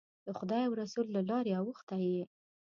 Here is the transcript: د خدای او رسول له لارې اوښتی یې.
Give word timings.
د 0.25 0.27
خدای 0.37 0.61
او 0.67 0.73
رسول 0.81 1.05
له 1.15 1.21
لارې 1.29 1.51
اوښتی 1.59 2.01
یې. 2.15 2.23